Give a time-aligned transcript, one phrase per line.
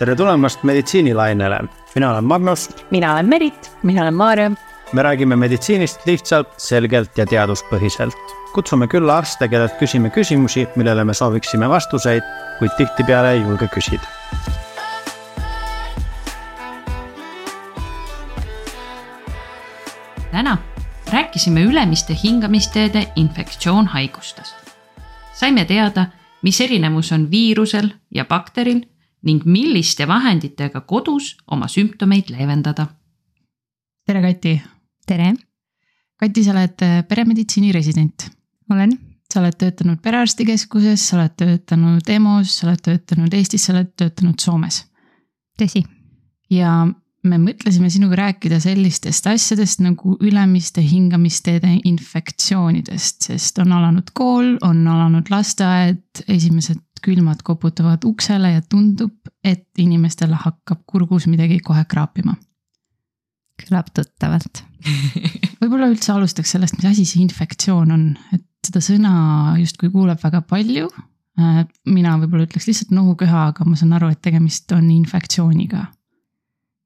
[0.00, 1.58] tere tulemast meditsiinilainele,
[1.94, 2.68] mina olen Magnus.
[2.90, 3.72] mina olen Merit.
[3.82, 4.50] mina olen Maarja.
[4.92, 8.16] me räägime meditsiinist lihtsalt, selgelt ja teaduspõhiselt.
[8.54, 12.22] kutsume külla arste, kellelt küsime küsimusi, millele me sooviksime vastuseid,
[12.58, 14.06] kuid tihtipeale ei julge küsida.
[20.30, 20.58] täna
[21.12, 24.56] rääkisime ülemiste hingamisteede infektsioonhaigustest.
[25.32, 26.06] saime teada,
[26.42, 28.80] mis erinevus on viirusel ja bakteril
[29.26, 32.86] ning milliste vahenditega kodus oma sümptomeid leevendada.
[34.06, 34.60] tere, Kati.
[35.06, 35.34] tere.
[36.20, 38.30] Kati, sa oled äh, peremeditsiini resident.
[38.70, 38.98] olen.
[39.32, 44.40] sa oled töötanud perearstikeskuses, sa oled töötanud EMO-s, sa oled töötanud Eestis, sa oled töötanud
[44.40, 44.84] Soomes.
[45.60, 45.84] tõsi.
[46.50, 46.88] ja
[47.22, 54.86] me mõtlesime sinuga rääkida sellistest asjadest nagu ülemiste hingamisteede infektsioonidest, sest on alanud kool, on
[54.88, 59.14] alanud lasteaed, esimesed külmad koputavad uksele ja tundub,
[59.44, 62.36] et inimestel hakkab kurgus midagi kohe kraapima.
[63.60, 64.62] kõlab tuttavalt
[65.60, 69.12] võib-olla üldse alustaks sellest, mis asi see infektsioon on, et seda sõna
[69.60, 70.88] justkui kuuleb väga palju.
[71.86, 75.86] mina võib-olla ütleks lihtsalt nohuköha, aga ma saan aru, et tegemist on infektsiooniga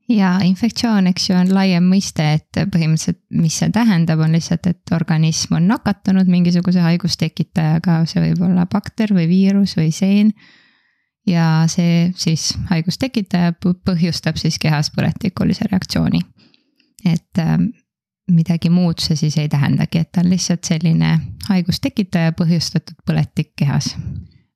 [0.09, 4.93] ja infektsioon, eks ju, on laiem mõiste, et põhimõtteliselt, mis see tähendab, on lihtsalt, et
[4.97, 10.35] organism on nakatunud mingisuguse haigustekitajaga, see võib olla bakter või viirus või seen.
[11.27, 16.21] ja see siis haigustekitaja põhjustab siis kehas põletikulise reaktsiooni.
[17.05, 17.59] et äh,
[18.31, 23.97] midagi muud see siis ei tähendagi, et ta on lihtsalt selline haigustekitaja põhjustatud põletik kehas.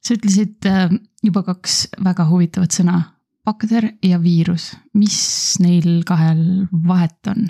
[0.05, 0.91] sa ütlesid äh,
[1.23, 3.18] juba kaks väga huvitavat sõna
[3.49, 7.49] bakter ja viirus, mis neil kahel vahet on?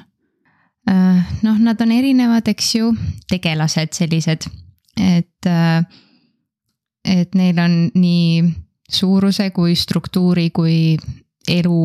[0.88, 2.92] Äh, noh, nad on erinevad, eks ju,
[3.28, 4.46] tegelased sellised,
[4.96, 5.82] et, äh,
[7.04, 8.46] et neil on nii
[8.88, 10.96] suuruse kui struktuuri kui
[11.48, 11.82] elu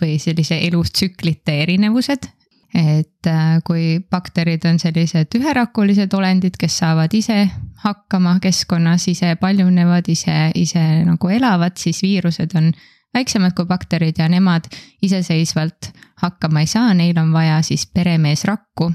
[0.00, 2.32] või sellise elustsüklite erinevused.
[2.76, 7.46] et äh, kui bakterid on sellised üherakulised olendid, kes saavad ise
[7.80, 12.72] hakkama keskkonnas, ise paljunevad, ise, ise nagu elavad, siis viirused on
[13.14, 14.68] väiksemad kui bakterid ja nemad
[15.02, 15.90] iseseisvalt
[16.22, 18.90] hakkama ei saa, neil on vaja siis peremeesrakku,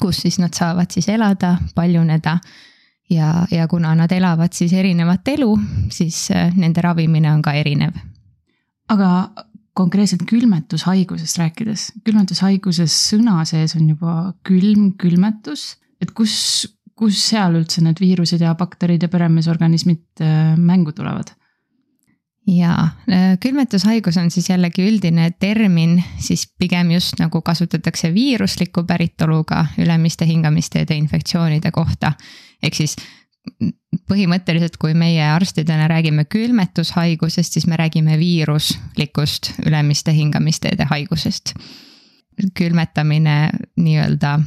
[0.00, 2.38] kus siis nad saavad siis elada, paljuneda.
[3.10, 5.58] ja, ja kuna nad elavad siis erinevat elu,
[5.90, 7.96] siis äh, nende ravimine on ka erinev.
[8.88, 9.08] aga
[9.74, 16.34] konkreetselt külmetushaigusest rääkides, külmetushaiguses sõna sees on juba külm, külmetus, et kus,
[16.96, 21.32] kus seal üldse need viirused ja bakterid ja peremeesorganismid äh, mängu tulevad?
[22.46, 29.66] Ja äh, külmetushaigus on siis jällegi üldine termin, siis pigem just nagu kasutatakse viirusliku päritoluga
[29.78, 32.12] ülemiste hingamisteede infektsioonide kohta.
[32.62, 32.96] ehk siis
[34.10, 41.54] põhimõtteliselt, kui meie arstidena räägime külmetushaigusest, siis me räägime viiruslikust ülemiste hingamisteede haigusest.
[42.58, 44.40] külmetamine nii-öelda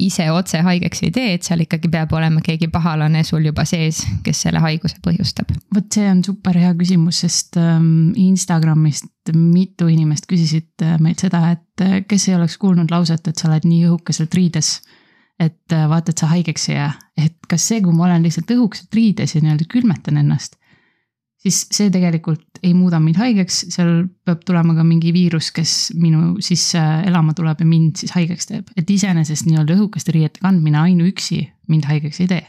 [0.00, 4.02] ise otse haigeks ei tee, et seal ikkagi peab olema keegi pahalane sul juba sees,
[4.24, 5.52] kes selle haiguse põhjustab.
[5.74, 11.42] vot see on super hea küsimus, sest ähm, Instagramist mitu inimest küsisid äh, meilt seda,
[11.54, 14.80] et äh, kes ei oleks kuulnud lauset, et sa oled nii õhukeselt riides.
[15.40, 18.50] et äh, vaata, et sa haigeks ei jää, et kas see, kui ma olen lihtsalt
[18.52, 20.59] õhukeselt riides ja nii-öelda külmetan ennast
[21.40, 26.34] siis see tegelikult ei muuda mind haigeks, seal peab tulema ka mingi viirus, kes minu
[26.44, 31.40] sisse elama tuleb ja mind siis haigeks teeb, et iseenesest nii-öelda õhukeste riiete kandmine ainuüksi
[31.72, 32.44] mind haigeks ei tee.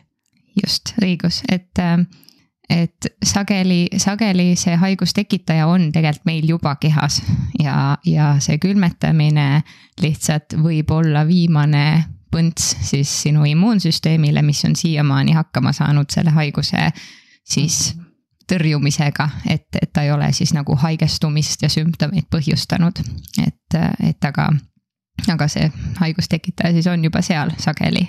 [0.60, 1.80] just, õigus, et,
[2.70, 7.22] et sageli, sageli see haigustekitaja on tegelikult meil juba kehas
[7.60, 9.64] ja, ja see külmetamine
[10.04, 11.86] lihtsalt võib olla viimane
[12.32, 16.90] põnts siis sinu immuunsüsteemile, mis on siiamaani hakkama saanud selle haiguse
[17.48, 17.94] siis
[18.52, 23.00] tõrjumisega, et, et ta ei ole siis nagu haigestumist ja sümptomeid põhjustanud.
[23.46, 24.50] et, et aga,
[25.32, 28.08] aga see haigustekitaja siis on juba seal sageli.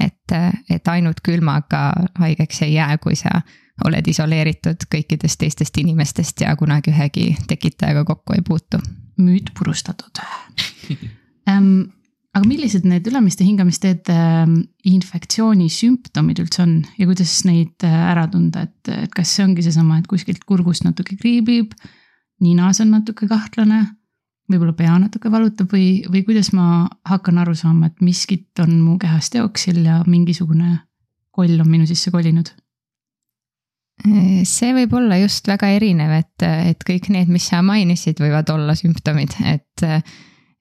[0.00, 0.32] et,
[0.70, 3.40] et ainult külmaga haigeks ei jää, kui sa
[3.84, 8.80] oled isoleeritud kõikidest teistest inimestest ja kunagi ühegi tekitajaga kokku ei puutu.
[9.16, 10.18] müüt purustatud
[11.48, 11.95] ähm,
[12.36, 18.26] aga millised need ülemiste hingamisteede ähm, infektsiooni sümptomid üldse on ja kuidas neid äh, ära
[18.32, 21.72] tunda, et, et kas see ongi seesama, et kuskilt kurgust natuke kriibib,
[22.44, 23.86] ninas on natuke kahtlane,
[24.52, 28.98] võib-olla pea natuke valutab või, või kuidas ma hakkan aru saama, et miskit on mu
[29.00, 30.76] kehas teoksil ja mingisugune
[31.36, 32.52] koll on minu sisse kolinud?
[34.46, 38.74] see võib olla just väga erinev, et, et kõik need, mis sa mainisid, võivad olla
[38.76, 39.84] sümptomid, et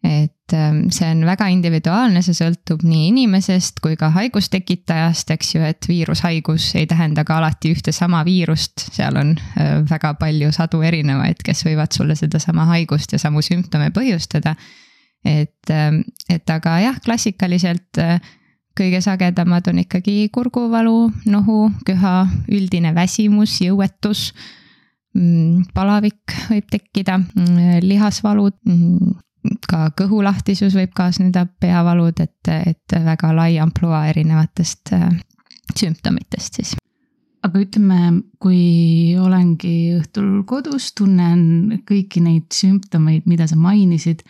[0.06, 5.64] et ähm, see on väga individuaalne, see sõltub nii inimesest kui ka haigustekitajast, eks ju,
[5.66, 10.84] et viirushaigus ei tähenda ka alati ühte sama viirust, seal on äh, väga palju sadu
[10.86, 14.56] erinevaid, kes võivad sulle sedasama haigust ja samu sümptome põhjustada.
[15.26, 18.20] et, ähm, et aga jah, klassikaliselt äh,
[18.78, 24.30] kõige sagedamad on ikkagi kurguvalu, nohu, köha, üldine väsimus, jõuetus
[25.16, 29.16] mm, palavik võib tekkida, mm, lihasvalud, mm,
[29.70, 35.10] ka kõhulahtisus võib kaasneda, peavalud, et, et väga lai ampluaa erinevatest äh,
[35.76, 36.76] sümptomitest siis.
[37.46, 44.24] aga ütleme, kui olengi õhtul kodus, tunnen kõiki neid sümptomeid, mida sa mainisid.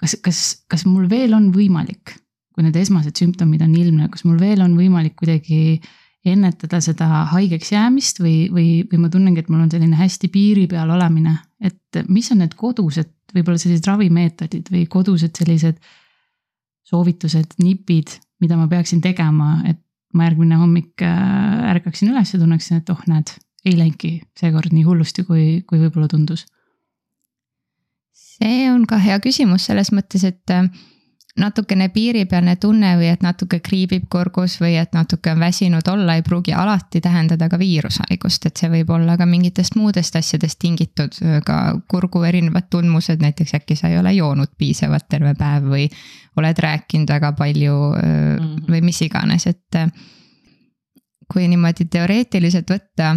[0.00, 2.16] kas, kas, kas mul veel on võimalik,
[2.54, 5.80] kui need esmased sümptomid on ilmne, kas mul veel on võimalik kuidagi
[6.26, 10.66] ennetada seda haigeks jäämist või, või, või ma tunnengi, et mul on selline hästi piiri
[10.70, 15.78] peal olemine, et mis on need kodused võib-olla sellised ravimeetodid või kodused sellised
[16.86, 19.80] soovitused, nipid, mida ma peaksin tegema, et
[20.16, 23.32] ma järgmine hommik äh, ärkaksin üles ja tunneksin, et oh näed,
[23.66, 26.46] ei läinudki seekord nii hullusti, kui, kui võib-olla tundus.
[28.16, 30.68] see on ka hea küsimus selles mõttes, et äh,
[31.36, 36.24] natukene piiripealne tunne või et natuke kriibib kurgus või et natuke on väsinud olla, ei
[36.24, 41.58] pruugi alati tähendada ka viirushaigust, et see võib olla ka mingitest muudest asjadest tingitud, ka
[41.88, 45.88] kurgu erinevad tundmused, näiteks äkki sa ei ole joonud piisavalt terve päev või
[46.40, 48.66] oled rääkinud väga palju mhm.
[48.72, 49.80] või mis iganes, et
[51.32, 53.16] kui niimoodi teoreetiliselt võtta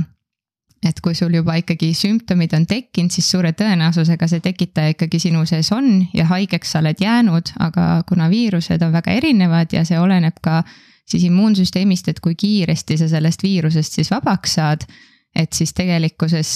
[0.86, 5.44] et kui sul juba ikkagi sümptomid on tekkinud, siis suure tõenäosusega see tekitaja ikkagi sinu
[5.50, 10.00] sees on ja haigeks sa oled jäänud, aga kuna viirused on väga erinevad ja see
[10.00, 10.62] oleneb ka
[11.10, 14.88] siis immuunsüsteemist, et kui kiiresti sa sellest viirusest siis vabaks saad.
[15.36, 16.56] et siis tegelikkuses,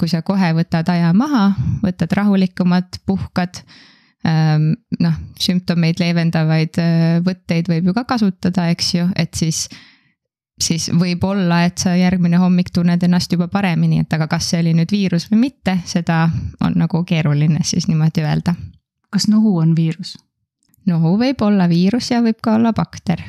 [0.00, 1.50] kui sa kohe võtad aja maha,
[1.82, 3.60] võtad rahulikumalt, puhkad
[4.24, 4.70] ähm,
[5.00, 9.66] noh, sümptomeid leevendavaid äh, võtteid võib ju ka kasutada, eks ju, et siis
[10.60, 14.74] siis võib-olla, et sa järgmine hommik tunned ennast juba paremini, et aga kas see oli
[14.76, 16.28] nüüd viirus või mitte, seda
[16.64, 18.54] on nagu keeruline siis niimoodi öelda.
[19.10, 20.16] kas nohu on viirus?
[20.86, 23.22] nohu võib olla viirus ja võib ka olla bakter.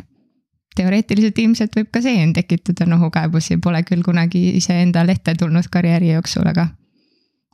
[0.75, 6.47] teoreetiliselt ilmselt võib ka seen tekitada nohukaebusi, pole küll kunagi iseendal ette tulnud karjääri jooksul,
[6.47, 6.67] aga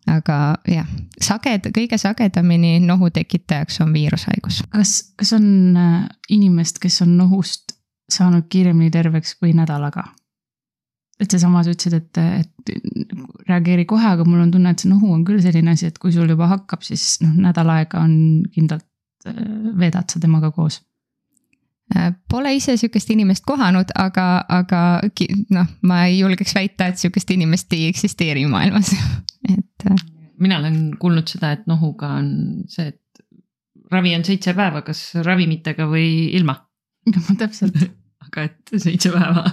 [0.09, 0.37] aga
[0.67, 0.87] jah,
[1.21, 4.63] saged, kõige sagedamini nohu tekitajaks on viirushaigus.
[4.69, 7.80] kas, kas on äh, inimest, kes on nohust
[8.13, 10.03] saanud kiiremini terveks kui nädalaga.
[11.21, 12.71] et seesama, sa ütlesid, et, et
[13.45, 16.13] reageeri kohe, aga mul on tunne, et see nohu on küll selline asi, et kui
[16.15, 18.15] sul juba hakkab, siis noh, nädal aega on
[18.55, 18.87] kindlalt,
[19.29, 19.35] äh,
[19.77, 20.79] veedad sa temaga koos
[21.93, 24.81] äh, Pole ise sihukest inimest kohanud, aga, aga
[25.53, 28.95] noh, ma ei julgeks väita, et sihukest inimest ei eksisteeri maailmas,
[29.53, 29.85] et.
[29.91, 30.03] Äh.
[30.41, 32.33] mina olen kuulnud seda, et nohuga on
[32.65, 33.01] see, et
[33.91, 36.57] ravi on seitse päeva, kas ravimitega või ilma.
[37.41, 37.77] täpselt
[38.31, 39.45] aga et seitse päeva.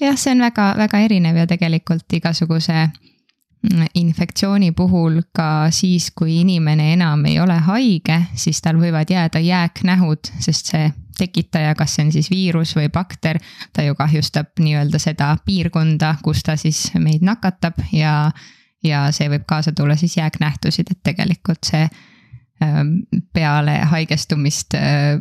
[0.00, 6.92] jah, see on väga-väga erinev ja tegelikult igasuguse mm, infektsiooni puhul ka siis, kui inimene
[6.94, 12.14] enam ei ole haige, siis tal võivad jääda jääknähud, sest see tekitaja, kas see on
[12.14, 13.38] siis viirus või bakter,
[13.76, 18.30] ta ju kahjustab nii-öelda seda piirkonda, kus ta siis meid nakatab ja,
[18.84, 21.84] ja see võib kaasa tulla siis jääknähtusid, et tegelikult see
[23.32, 25.20] peale haigestumist äh,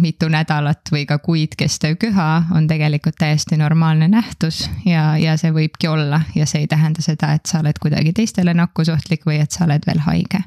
[0.00, 5.52] mitu nädalat või ka kuid kestev köha on tegelikult täiesti normaalne nähtus ja, ja see
[5.54, 9.52] võibki olla ja see ei tähenda seda, et sa oled kuidagi teistele nakkusohtlik või et
[9.52, 10.42] sa oled veel haige.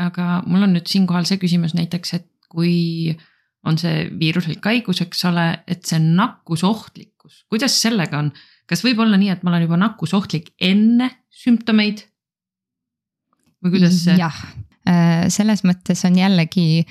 [0.00, 3.16] aga mul on nüüd siinkohal see küsimus näiteks, et kui
[3.64, 8.32] on see viiruslik haigus, eks ole, et see nakkusohtlikkus, kuidas sellega on,
[8.68, 11.10] kas võib olla nii, et ma olen juba nakkusohtlik enne
[11.42, 12.06] sümptomeid?
[13.60, 14.16] või kuidas see?
[14.16, 14.36] jah,
[15.28, 16.84] selles mõttes on jällegi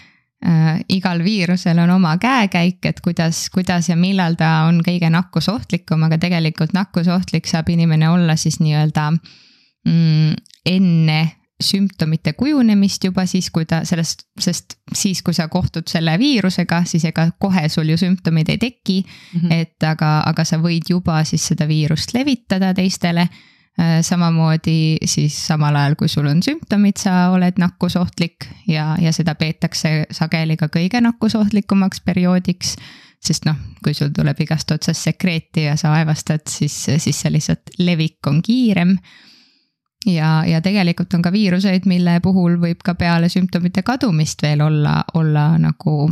[0.46, 6.06] äh, igal viirusel on oma käekäik, et kuidas, kuidas ja millal ta on kõige nakkusohtlikum,
[6.08, 11.20] aga tegelikult nakkusohtlik saab inimene olla siis nii-öelda mm, enne
[11.60, 17.04] sümptomite kujunemist juba siis, kui ta sellest, sest siis, kui sa kohtud selle viirusega, siis
[17.10, 19.40] ega kohe sul ju sümptomid ei teki mm.
[19.40, 19.54] -hmm.
[19.54, 23.40] et aga, aga sa võid juba siis seda viirust levitada teistele Äh,
[24.02, 30.10] samamoodi siis samal ajal, kui sul on sümptomid, sa oled nakkusohtlik ja, ja seda peetakse
[30.12, 32.76] sageli ka kõige nakkusohtlikumaks perioodiks.
[33.20, 37.74] sest noh, kui sul tuleb igast otsast sekreeti ja sa aevastad, siis, siis see lihtsalt
[37.80, 38.98] levik on kiirem.
[40.06, 45.04] ja, ja tegelikult on ka viiruseid, mille puhul võib ka peale sümptomite kadumist veel olla,
[45.14, 46.10] olla nagu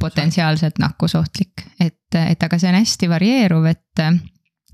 [0.00, 4.06] potentsiaalselt nakkusohtlik, et, et aga see on hästi varieeruv, et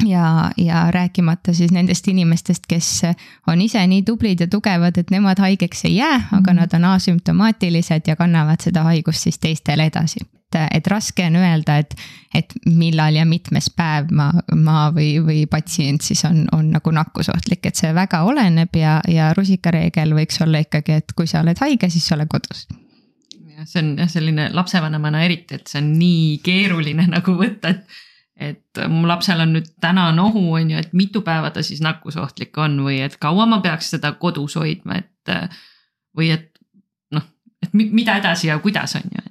[0.07, 3.03] ja, ja rääkimata siis nendest inimestest, kes
[3.47, 6.57] on ise nii tublid ja tugevad, et nemad haigeks ei jää, aga -hmm.
[6.57, 10.21] nad on asümptomaatilised ja kannavad seda haigust siis teistele edasi.
[10.55, 11.95] et, et raske on öelda, et,
[12.35, 17.67] et millal ja mitmes päev ma, ma või, või patsient siis on, on nagu nakkusohtlik,
[17.67, 21.91] et see väga oleneb ja, ja rusikareegel võiks olla ikkagi, et kui sa oled haige,
[21.91, 22.67] siis sa ole kodus
[23.63, 27.87] jah, see on jah, selline lapsevanemana eriti, et see on nii keeruline nagu võtta, et
[28.51, 32.59] et mu lapsel on nüüd täna nohu, on ju, et mitu päeva ta siis nakkusohtlik
[32.59, 35.37] on või et kaua ma peaks seda kodus hoidma, et.
[36.17, 36.49] või et
[37.15, 37.23] noh,
[37.63, 39.23] et mida edasi ja kuidas on ju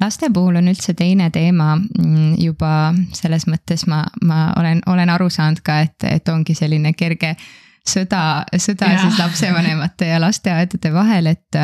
[0.00, 5.28] laste puhul on üldse teine teema mm, juba selles mõttes ma, ma olen, olen aru
[5.30, 7.34] saanud ka, et, et ongi selline kerge
[7.88, 9.00] sõda, sõda ja.
[9.02, 11.58] siis lapsevanemate ja lasteaedade vahel, et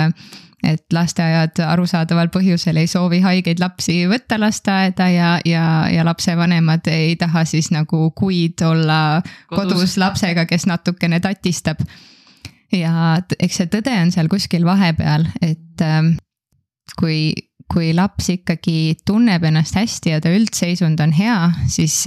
[0.64, 7.16] et lasteaiad arusaadaval põhjusel ei soovi haigeid lapsi võtta lasteaeda ja, ja, ja lapsevanemad ei
[7.20, 11.82] taha siis nagu kuid olla kodus, kodus lapsega, kes natukene tatistab.
[12.72, 16.14] ja eks see tõde on seal kuskil vahepeal, et ähm,
[16.98, 17.34] kui,
[17.70, 21.38] kui laps ikkagi tunneb ennast hästi ja ta üldseisund on hea,
[21.70, 22.02] siis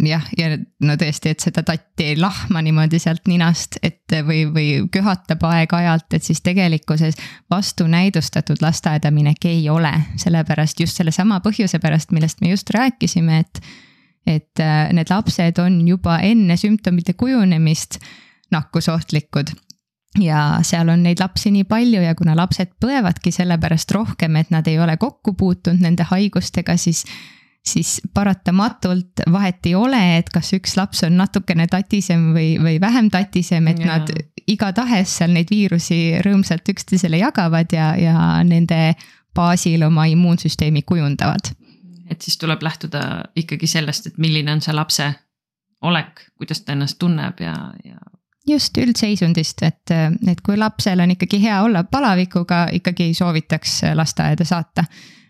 [0.00, 4.66] jah, ja no tõesti, et seda tatti ei lahma niimoodi sealt ninast, et või, või
[4.92, 7.18] köhatab aeg-ajalt, et siis tegelikkuses
[7.50, 9.92] vastunäidustatud lasteaedaminek ei ole.
[10.16, 13.62] sellepärast just sellesama põhjuse pärast, millest me just rääkisime, et,
[14.26, 17.98] et äh, need lapsed on juba enne sümptomite kujunemist
[18.52, 19.54] nakkusohtlikud
[20.20, 24.66] ja seal on neid lapsi nii palju ja kuna lapsed põevadki sellepärast rohkem, et nad
[24.68, 27.04] ei ole kokku puutunud nende haigustega, siis
[27.66, 33.10] siis paratamatult vahet ei ole, et kas üks laps on natukene tatisem või, või vähem
[33.10, 33.96] tatisem, et ja.
[33.96, 34.12] nad
[34.50, 38.16] igatahes seal neid viirusi rõõmsalt üksteisele jagavad ja, ja
[38.46, 38.94] nende
[39.34, 41.54] baasil oma immuunsüsteemi kujundavad.
[42.10, 45.06] et siis tuleb lähtuda ikkagi sellest, et milline on see lapse
[45.82, 47.54] olek, kuidas ta ennast tunneb ja,
[47.84, 47.98] ja
[48.48, 49.90] just üldseisundist, et,
[50.28, 54.84] et kui lapsel on ikkagi hea olla palavikuga, ikkagi ei soovitaks lasteaeda saata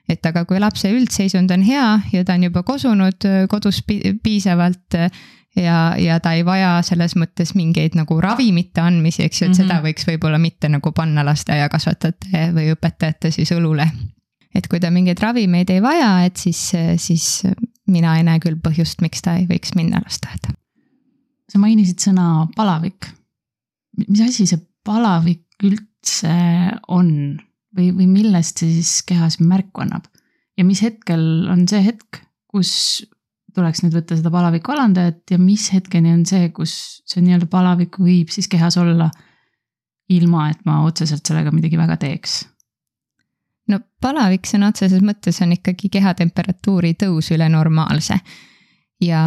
[0.09, 4.99] et aga kui lapse üldseisund on hea ja ta on juba kosunud äh, kodus piisavalt
[4.99, 5.11] äh,
[5.57, 9.61] ja, ja ta ei vaja selles mõttes mingeid nagu ravimite andmisi, eks ju, et mm
[9.61, 9.69] -hmm.
[9.69, 13.89] seda võiks võib-olla mitte nagu panna lasteaiakasvatajate või õpetajate siis õlule.
[14.55, 17.43] et kui ta mingeid ravimeid ei vaja, et siis, siis
[17.87, 20.53] mina ei näe küll põhjust, miks ta ei võiks minna lasteaeda.
[21.53, 23.07] sa mainisid sõna palavik.
[24.09, 26.35] mis asi see palavik üldse
[26.89, 27.39] on?
[27.77, 30.07] Või, või millest see siis kehas märku annab.
[30.59, 32.73] ja mis hetkel on see hetk, kus
[33.57, 37.99] tuleks nüüd võtta seda palaviku alandajat ja mis hetkeni on see, kus see nii-öelda palavik
[38.01, 39.11] võib siis kehas olla.
[40.13, 42.45] ilma, et ma otseselt sellega midagi väga teeks.
[43.69, 48.21] no palavik sõna otseses mõttes on ikkagi kehatemperatuuri tõus üle normaalse.
[49.01, 49.23] ja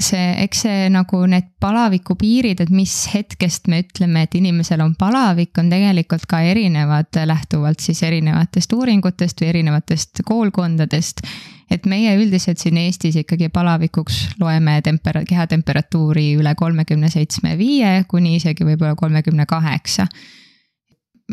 [0.00, 4.94] see, eks see nagu need palaviku piirid, et mis hetkest me ütleme, et inimesel on
[4.98, 11.24] palavik, on tegelikult ka erinevad lähtuvalt siis erinevatest uuringutest või erinevatest koolkondadest.
[11.70, 18.34] et meie üldiselt siin Eestis ikkagi palavikuks loeme temper-, kehatemperatuuri üle kolmekümne seitsme viie kuni
[18.40, 20.06] isegi võib-olla kolmekümne kaheksa.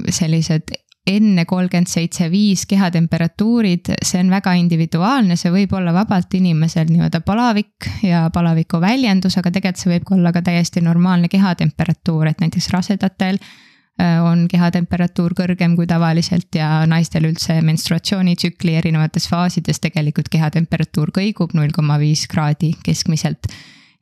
[0.09, 0.75] sellised
[1.07, 7.21] enne kolmkümmend seitse viis kehatemperatuurid, see on väga individuaalne, see võib olla vabalt inimesel nii-öelda
[7.25, 12.43] palavik ja palaviku väljendus, aga tegelikult see võib ka olla ka täiesti normaalne kehatemperatuur, et
[12.43, 20.31] näiteks rasedatel äh, on kehatemperatuur kõrgem kui tavaliselt ja naistel üldse menstruatsioonitsükli erinevates faasides tegelikult
[20.33, 23.47] kehatemperatuur kõigub null koma viis kraadi keskmiselt.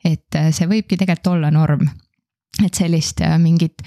[0.05, 1.85] et äh, see võibki tegelikult olla norm.
[2.65, 3.85] et sellist äh, mingit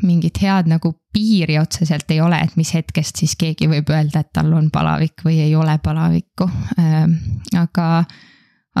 [0.00, 4.32] mingit head nagu piiri otseselt ei ole, et mis hetkest siis keegi võib öelda, et
[4.32, 6.48] tal on palavik või ei ole palavikku.
[6.80, 7.16] Ähm,
[7.58, 8.04] aga,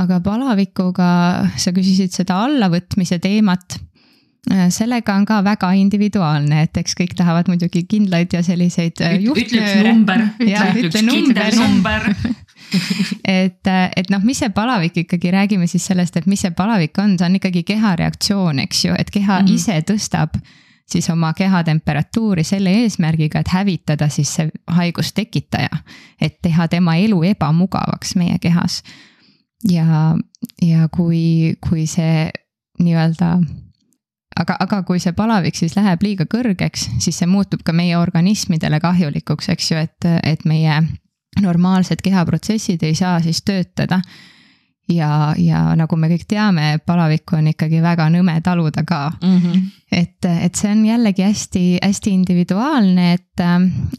[0.00, 1.08] aga palavikuga
[1.60, 3.76] sa küsisid seda allavõtmise teemat
[4.50, 9.18] äh, sellega on ka väga individuaalne, et eks kõik tahavad muidugi kindlaid ja selliseid äh,
[9.20, 9.52] Üt, juhtnööre.
[9.52, 12.08] ütle üks number, ütle üks kindel number
[13.28, 16.96] et, äh, et noh, mis see palavik ikkagi, räägime siis sellest, et mis see palavik
[17.04, 19.60] on, see on ikkagi kehareaktsioon, eks ju, et keha mm -hmm.
[19.60, 20.40] ise tõstab
[20.90, 25.82] siis oma kehatemperatuuri selle eesmärgiga, et hävitada siis see haigustekitaja.
[26.20, 28.82] et teha tema elu ebamugavaks meie kehas.
[29.70, 30.16] ja,
[30.62, 32.30] ja kui, kui see
[32.82, 33.38] nii-öelda
[34.40, 38.80] aga, aga kui see palavik siis läheb liiga kõrgeks, siis see muutub ka meie organismidele
[38.80, 40.82] kahjulikuks, eks ju, et, et meie
[41.40, 44.02] normaalsed kehaprotsessid ei saa siis töötada
[44.88, 49.38] ja, ja nagu me kõik teame, palavikku on ikkagi väga nõme taluda ka mm.
[49.38, 49.62] -hmm.
[49.92, 53.44] et, et see on jällegi hästi-hästi individuaalne, et,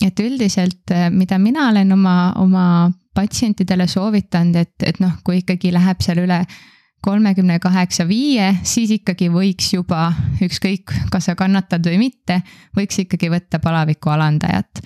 [0.05, 2.67] et üldiselt, mida mina olen oma, oma
[3.13, 6.43] patsientidele soovitanud, et, et noh, kui ikkagi läheb seal üle
[7.03, 10.13] kolmekümne kaheksa viie, siis ikkagi võiks juba,
[10.45, 12.41] ükskõik, kas sa kannatad või mitte,
[12.77, 14.83] võiks ikkagi võtta palaviku alandajat.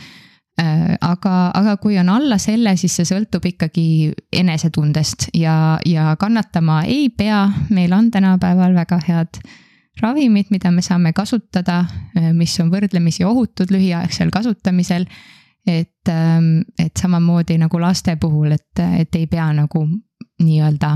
[0.57, 6.79] Äh, aga, aga kui on alla selle, siis see sõltub ikkagi enesetundest ja, ja kannatama
[6.89, 9.37] ei pea, meil on tänapäeval väga head
[10.01, 11.83] ravimid, mida me saame kasutada,
[12.17, 15.05] äh, mis on võrdlemisi ohutud lühiaegsel kasutamisel.
[15.67, 19.81] et, ähm, et samamoodi nagu laste puhul, et, et ei pea nagu
[20.39, 20.93] nii-öelda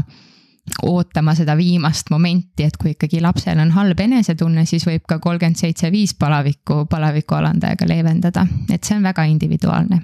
[0.85, 5.59] ootama seda viimast momenti, et kui ikkagi lapsel on halb enesetunne, siis võib ka kolmkümmend
[5.59, 10.01] seitse viis palavikku palaviku alandajaga leevendada, et see on väga individuaalne.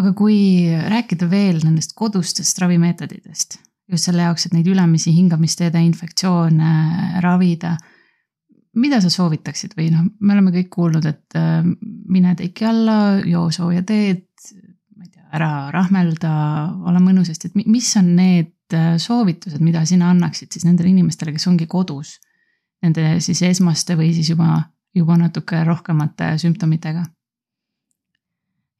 [0.00, 3.58] aga kui rääkida veel nendest kodustest ravimeetoditest,
[3.90, 7.76] just selle jaoks, et neid ülemisi hingamisteede infektsioone ravida.
[8.76, 11.64] mida sa soovitaksid või noh, me oleme kõik kuulnud, et äh,
[12.08, 14.28] mine teki alla, joo sooja teed,
[14.96, 16.30] ma ei tea, ära rahmelda,
[16.86, 18.59] ole mõnusasti, et mis on need Äh,
[18.98, 22.18] soovitused, mida sina annaksid siis nendele inimestele, kes ongi kodus?
[22.82, 24.62] Nende siis esmaste või siis juba,
[24.96, 27.04] juba natuke rohkemate sümptomitega?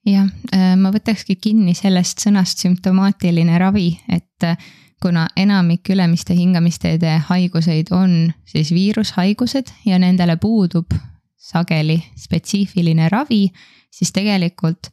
[0.06, 4.56] jah, äh, ma võtakski kinni sellest sõnast sümptomaatiline ravi, et äh,
[5.00, 10.92] kuna enamik ülemiste hingamisteede haiguseid on siis viirushaigused ja nendele puudub
[11.36, 13.46] sageli spetsiifiline ravi,
[13.90, 14.90] siis tegelikult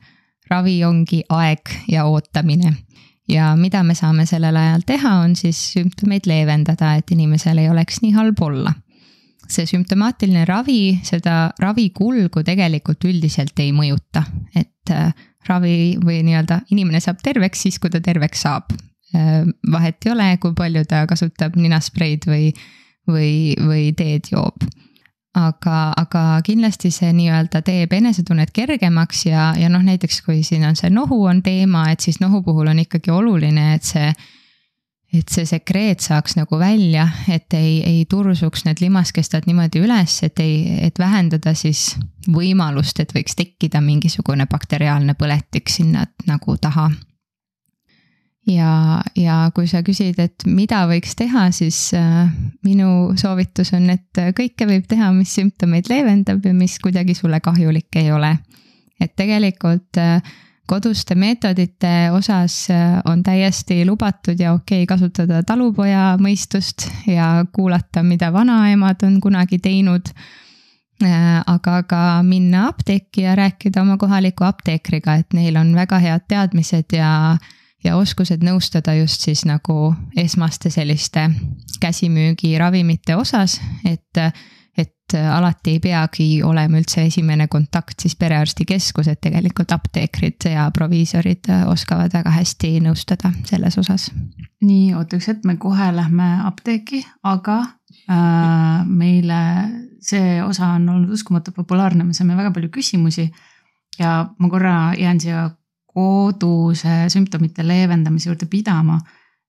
[0.50, 2.74] ravi ongi aeg ja ootamine
[3.27, 8.01] ja mida me saame sellel ajal teha, on siis sümptomeid leevendada, et inimesel ei oleks
[8.03, 8.74] nii halb olla.
[9.48, 15.13] see sümptomaatiline ravi, seda ravikulgu tegelikult üldiselt ei mõjuta, et äh,
[15.48, 18.74] ravi või nii-öelda inimene saab terveks siis, kui ta terveks saab.
[19.15, 22.50] Äh, vahet ei ole, kui palju ta kasutab ninaspreid või,
[23.07, 24.67] või, või teed joob
[25.38, 30.77] aga, aga kindlasti see nii-öelda teeb enesetunnet kergemaks ja, ja noh, näiteks kui siin on
[30.79, 34.12] see nohu on teema, et siis nohu puhul on ikkagi oluline, et see.
[35.17, 40.39] et see sekreet saaks nagu välja, et ei, ei tursuks need limaskestad niimoodi üles, et
[40.44, 41.94] ei, et vähendada siis
[42.27, 46.89] võimalust, et võiks tekkida mingisugune bakteriaalne põletik sinna nagu taha
[48.48, 52.27] ja, ja kui sa küsid, et mida võiks teha, siis äh,
[52.66, 58.00] minu soovitus on, et kõike võib teha, mis sümptomeid leevendab ja mis kuidagi sulle kahjulik
[58.00, 58.38] ei ole.
[59.00, 60.22] et tegelikult äh,
[60.68, 68.03] koduste meetodite osas äh, on täiesti lubatud ja okei okay kasutada talupoja mõistust ja kuulata,
[68.03, 70.14] mida vanaemad on kunagi teinud
[70.98, 76.96] aga ka minna apteeki ja rääkida oma kohaliku apteekriga, et neil on väga head teadmised
[76.98, 77.38] ja
[77.88, 81.30] ja oskused nõustada just siis nagu esmaste selliste
[81.82, 84.20] käsimüügiravimite osas, et,
[84.78, 91.50] et alati ei peagi olema üldse esimene kontakt siis perearstikeskus, et tegelikult apteekrid ja proviisorid
[91.68, 94.10] oskavad väga hästi nõustada selles osas.
[94.62, 99.44] nii, oota üks hetk, me kohe lähme apteeki, aga äh, meile
[100.02, 103.30] see osa on olnud uskumatu populaarne, me saime väga palju küsimusi
[104.00, 105.50] ja ma korra jään siia
[105.98, 109.00] koduse sümptomite leevendamise juurde pidama.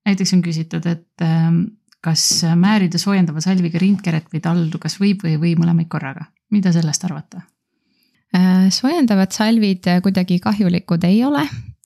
[0.08, 1.62] näiteks on küsitud, et ähm,
[2.04, 6.72] kas määrida soojendava salviga rindkeret või taldu, kas võib või ei või mõlemaid korraga, mida
[6.72, 7.42] sellest arvata?
[8.36, 11.42] Äh, soojendavad salvid kuidagi kahjulikud ei ole,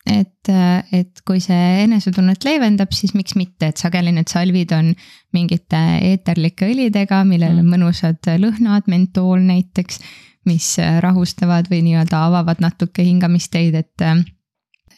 [0.06, 4.92] et, äh, et kui see enesetunnet leevendab, siis miks mitte, et sageli need salvid on
[5.32, 7.72] mingite eeterlike õlidega, millel on mm.
[7.76, 10.02] mõnusad lõhnad, mentool näiteks,
[10.50, 14.22] mis rahustavad või nii-öelda avavad natuke hingamisteid, et äh,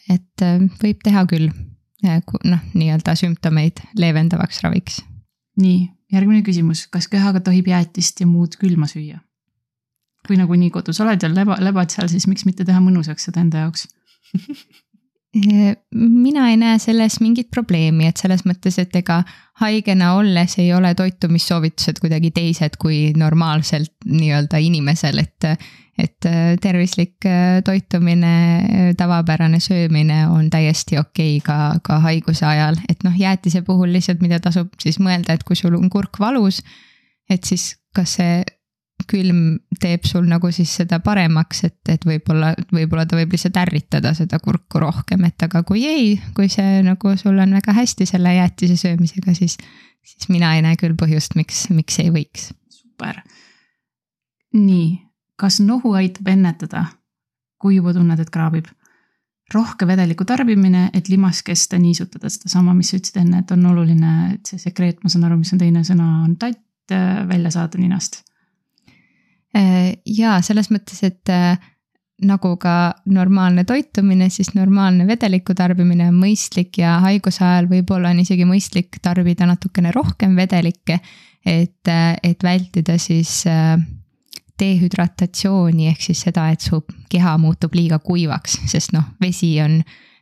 [0.09, 1.51] et äh, võib teha küll
[2.05, 5.01] noh, nii-öelda sümptomeid leevendavaks raviks.
[5.57, 9.21] nii, järgmine küsimus, kas köhaga tohib jäätist ja muud külma süüa?
[10.25, 13.65] kui nagunii kodus oled ja leba, lebad seal, siis miks mitte teha mõnusaks seda enda
[13.65, 13.85] jaoks
[15.35, 19.17] mina ei näe selles mingit probleemi, et selles mõttes, et ega
[19.59, 25.49] haigena olles ei ole toitumissoovitused kuidagi teised kui normaalselt nii-öelda inimesel, et
[25.97, 32.45] et äh, tervislik äh, toitumine, äh, tavapärane söömine on täiesti okei okay ka, ka haiguse
[32.45, 36.19] ajal, et noh, jäätise puhul lihtsalt, mida tasub siis mõelda, et kui sul on kurk
[36.19, 36.59] valus,
[37.29, 38.43] et siis kas see
[39.09, 44.13] külm teeb sul nagu siis seda paremaks, et, et võib-olla, võib-olla ta võib lihtsalt ärritada
[44.17, 48.35] seda kurku rohkem, et aga kui ei, kui see nagu sul on väga hästi selle
[48.35, 49.57] jäätise söömisega, siis,
[50.05, 52.51] siis mina ei näe küll põhjust, miks, miks ei võiks.
[52.69, 53.23] super.
[54.55, 55.05] nii
[55.39, 56.85] kas nohu aitab ennetada,
[57.61, 58.71] kui juba tunned, et kraabib?
[59.53, 64.49] rohke vedeliku tarbimine, et limaskeste niisutada, sedasama, mis sa ütlesid enne, et on oluline, et
[64.49, 68.23] see sekreet, ma saan aru, mis on teine sõna, on tatt, äh, välja saada ninast.
[69.55, 71.55] Äh, ja selles mõttes, et äh,
[72.25, 78.21] nagu ka normaalne toitumine, siis normaalne vedeliku tarbimine on mõistlik ja haiguse ajal võib-olla on
[78.23, 80.99] isegi mõistlik tarbida natukene rohkem vedelikke.
[81.45, 81.87] et,
[82.23, 83.77] et vältida siis äh,
[84.59, 89.81] dehüdratatsiooni ehk siis seda, et su keha muutub liiga kuivaks, sest noh, vesi on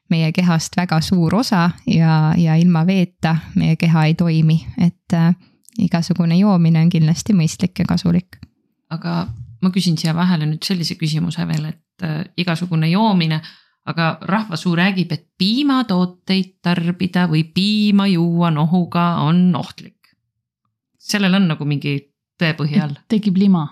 [0.10, 5.34] meie kehast väga suur osa ja, ja ilma veeta meie keha ei toimi, et äh,
[5.80, 8.42] igasugune joomine on kindlasti mõistlik ja kasulik.
[8.94, 9.28] Aga
[9.64, 13.40] ma küsin siia vahele nüüd sellise küsimuse veel, et äh, igasugune joomine,
[13.90, 20.00] aga rahvasuu räägib, et piimatooteid tarbida või piima juua nohuga on ohtlik.
[21.04, 21.98] sellel on nagu mingi
[22.40, 22.96] tõepõhi all.
[23.12, 23.68] tekib lima.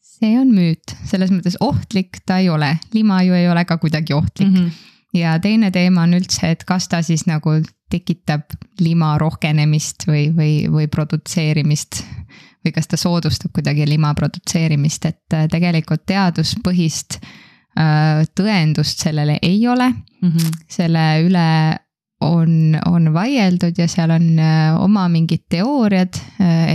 [0.00, 4.14] see on müüt, selles mõttes ohtlik ta ei ole, lima ju ei ole ka kuidagi
[4.14, 4.56] ohtlik mm.
[4.56, 5.18] -hmm.
[5.18, 7.58] ja teine teema on üldse, et kas ta siis nagu
[7.90, 12.02] tekitab lima rohkenemist või, või, või produtseerimist
[12.66, 19.60] või kas ta soodustab kuidagi lima produtseerimist, et äh, tegelikult teaduspõhist äh, tõendust sellele ei
[19.68, 20.30] ole mm.
[20.30, 20.54] -hmm.
[20.68, 21.48] selle üle
[22.26, 26.16] on, on vaieldud ja seal on äh, oma mingid teooriad,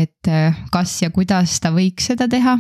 [0.02, 0.30] et
[0.72, 2.58] kas ja kuidas ta võiks seda teha,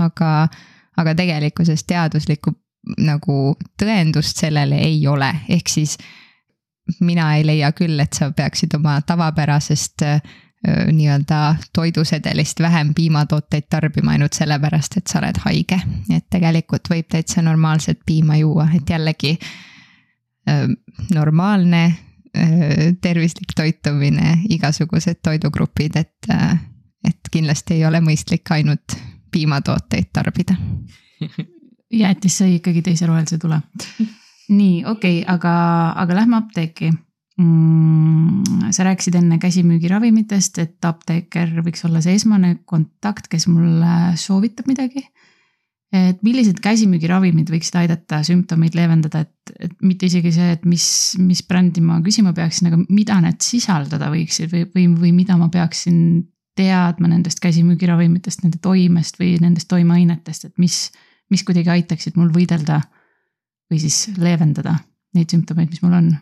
[0.00, 0.48] aga,
[0.96, 2.54] aga tegelikkuses teaduslikku
[2.98, 5.98] nagu tõendust sellele ei ole, ehk siis
[7.00, 10.02] mina ei leia küll, et sa peaksid oma tavapärasest
[10.62, 15.80] nii-öelda toidusedelist vähem piimatooteid tarbima ainult sellepärast, et sa oled haige.
[16.16, 19.38] et tegelikult võib täitsa normaalset piima juua, et jällegi
[21.14, 21.94] normaalne
[23.00, 26.30] tervislik toitumine, igasugused toidugrupid, et,
[27.08, 28.96] et kindlasti ei ole mõistlik ainult
[29.32, 30.56] piimatooteid tarbida.
[31.92, 33.60] jäätis sai ikkagi teise rohelise tule.
[34.48, 35.54] nii, okei okay,, aga,
[35.96, 36.92] aga lähme apteeki.
[38.72, 45.04] Sa rääkisid enne käsimüügiravimitest, et apteeker võiks olla see esmane kontakt, kes mulle soovitab midagi.
[45.92, 50.86] et millised käsimüügiravimid võiksid aidata sümptomeid leevendada, et, et mitte isegi see, et mis,
[51.20, 55.50] mis brändi ma küsima peaksin, aga mida need sisaldada võiksid või, või, või mida ma
[55.52, 55.98] peaksin
[56.56, 60.86] teadma nendest käsimüügiravimitest, nende toimest või nendest toimeainetest, et mis,
[61.28, 62.80] mis kuidagi aitaksid mul võidelda
[63.68, 64.78] või siis leevendada
[65.12, 66.12] neid sümptomeid, mis mul on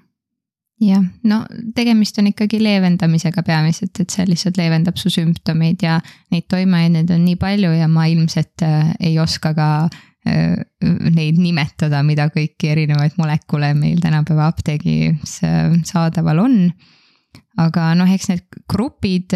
[0.81, 1.41] jah, no
[1.77, 5.99] tegemist on ikkagi leevendamisega peamiselt, et see lihtsalt leevendab su sümptomeid ja
[6.33, 9.71] neid toimeaineid on nii palju ja ma ilmselt äh, ei oska ka
[10.29, 16.57] äh, neid nimetada, mida kõiki erinevaid molekule meil tänapäeva apteegis äh, saadaval on.
[17.61, 19.35] aga noh, eks need grupid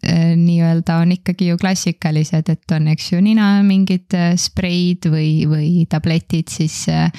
[0.00, 6.50] nii-öelda on ikkagi ju klassikalised, et on, eks ju, nina mingid spreid või, või tabletid
[6.50, 7.10] siis Äh,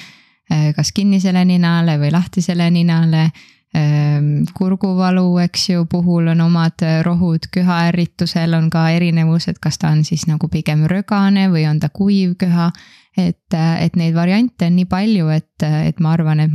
[0.76, 3.30] kas kinnisele ninale või lahtisele ninale.
[3.72, 9.88] Ähm, kurguvalu, eks ju, puhul on omad äh, rohud, köhaärritusel on ka erinevused, kas ta
[9.88, 12.68] on siis nagu pigem rögane või on ta kuiv köha.
[13.16, 16.52] et, äh, et neid variante on nii palju, et, et ma arvan, et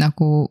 [0.00, 0.48] nagu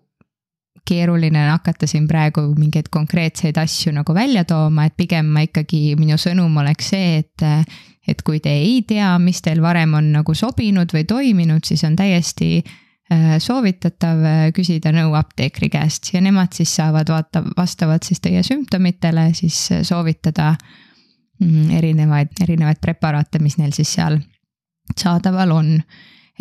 [0.88, 5.96] keeruline on hakata siin praegu mingeid konkreetseid asju nagu välja tooma, et pigem ma ikkagi,
[6.00, 7.48] minu sõnum oleks see, et
[8.08, 11.96] et kui te ei tea, mis teil varem on nagu sobinud või toiminud, siis on
[12.00, 18.24] täiesti äh, soovitatav äh, küsida nõu apteekri käest ja nemad siis saavad vaata, vastavalt siis
[18.24, 20.56] teie sümptomitele siis äh, soovitada
[21.40, 24.18] mm, erinevaid, erinevaid preparaate, mis neil siis seal
[24.98, 25.76] saadaval on.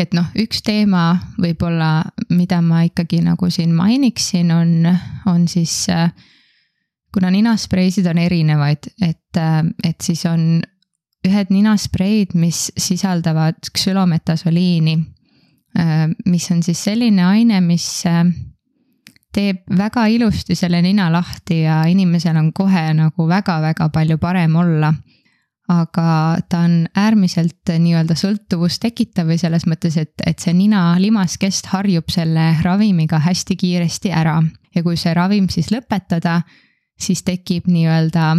[0.00, 4.90] Et noh, üks teema võib-olla, mida ma ikkagi nagu siin mainiksin, on,
[5.28, 5.86] on siis
[7.12, 9.40] kuna ninaspreisid on erinevaid, et,
[9.84, 10.60] et siis on
[11.26, 14.96] ühed ninaspreid, mis sisaldavad ksülometasoliini,
[15.78, 18.24] äh, mis on siis selline aine, mis äh,
[19.34, 24.94] teeb väga ilusti selle nina lahti ja inimesel on kohe nagu väga-väga palju parem olla.
[25.70, 31.70] Aga ta on äärmiselt nii-öelda sõltuvust tekitav või selles mõttes, et, et see nina limaskest
[31.70, 34.40] harjub selle ravimiga hästi kiiresti ära
[34.74, 36.40] ja kui see ravim siis lõpetada,
[37.00, 38.32] siis tekib nii-öelda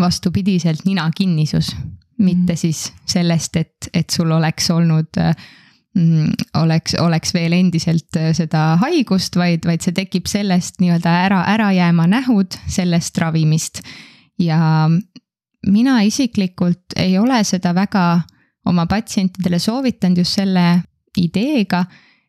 [0.00, 1.74] vastupidiselt ninakinnisus,
[2.18, 2.58] mitte mm.
[2.58, 9.66] siis sellest, et, et sul oleks olnud mm, oleks, oleks veel endiselt seda haigust, vaid,
[9.68, 13.84] vaid see tekib sellest nii-öelda ära, ära jääma nähud sellest ravimist.
[14.38, 14.88] ja
[15.66, 18.04] mina isiklikult ei ole seda väga
[18.66, 20.64] oma patsientidele soovitanud just selle
[21.20, 21.84] ideega,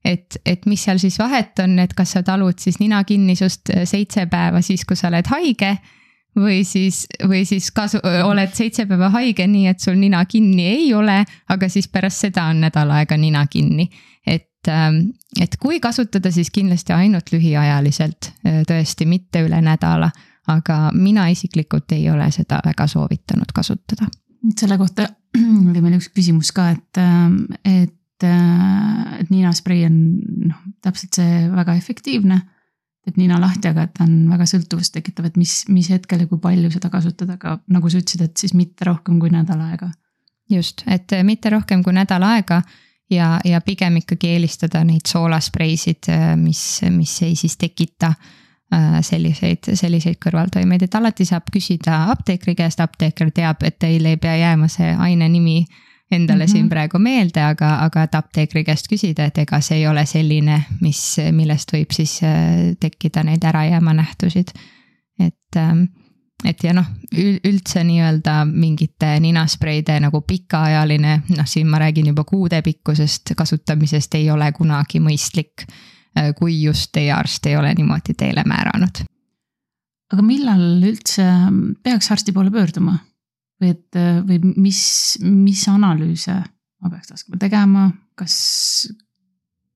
[0.06, 4.28] et, et mis seal siis vahet on, et kas sa talud siis ninakinnisust äh, seitse
[4.32, 5.76] päeva siis, kui sa oled haige
[6.36, 10.90] või siis, või siis kasu, oled seitse päeva haige, nii et sul nina kinni ei
[10.94, 13.90] ole, aga siis pärast seda on nädal aega nina kinni.
[14.28, 18.32] et, ähm, et kui kasutada, siis kindlasti ainult lühiajaliselt,
[18.68, 20.10] tõesti mitte üle nädala.
[20.48, 24.08] Aga mina isiklikult ei ole seda väga soovitanud kasutada.
[24.60, 25.08] selle kohta
[25.70, 29.96] oli meil üks küsimus ka, et, ähm, et et ninasprei on
[30.48, 32.42] noh, täpselt see väga efektiivne.
[33.06, 36.40] et nina lahti, aga ta on väga sõltuvust tekitav, et mis, mis hetkel ja kui
[36.42, 39.92] palju seda kasutada, aga nagu sa ütlesid, et siis mitte rohkem kui nädal aega.
[40.50, 42.64] just, et mitte rohkem kui nädal aega
[43.12, 46.10] ja, ja pigem ikkagi eelistada neid soolaspreisid,
[46.42, 46.64] mis,
[46.96, 48.34] mis ei siis tekita äh,
[49.02, 54.36] selliseid, selliseid kõrvaltoimeid, et alati saab küsida apteekri käest, apteeker teab, et teil ei pea
[54.36, 55.66] jääma see aine nimi
[56.12, 56.52] endale mm -hmm.
[56.52, 60.62] siin praegu meelde, aga, aga et apteekri käest küsida, et ega see ei ole selline,
[60.82, 64.52] mis, millest võib siis äh, tekkida neid ärajääma nähtusid.
[65.20, 65.84] et ähm,
[66.44, 66.86] et ja noh,
[67.48, 74.30] üldse nii-öelda mingite ninaspreide nagu pikaajaline, noh, siin ma räägin juba kuude pikkusest kasutamisest ei
[74.32, 75.66] ole kunagi mõistlik.
[76.16, 79.04] Äh, kui just teie arst ei ole niimoodi teile määranud.
[80.14, 81.26] aga millal üldse
[81.84, 83.00] peaks arsti poole pöörduma?
[83.62, 83.98] või et,
[84.28, 84.80] või mis,
[85.24, 87.86] mis analüüse ma peaks laskma tegema,
[88.20, 88.36] kas,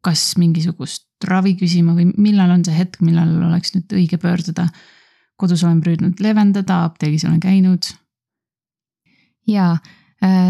[0.04, 4.68] kas mingisugust ravi küsima või millal on see hetk, millal oleks nüüd õige pöörduda
[5.40, 7.88] kodus olen püüdnud leevendada, apteegis olen käinud.
[9.48, 9.96] jaa, äh,